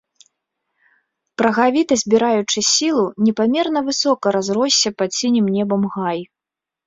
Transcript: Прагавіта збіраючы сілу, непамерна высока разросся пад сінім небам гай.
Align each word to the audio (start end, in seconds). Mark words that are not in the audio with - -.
Прагавіта 1.41 1.93
збіраючы 2.03 2.59
сілу, 2.73 3.03
непамерна 3.27 3.79
высока 3.89 4.25
разросся 4.37 4.89
пад 5.03 5.09
сінім 5.19 5.45
небам 5.59 5.81
гай. 5.97 6.19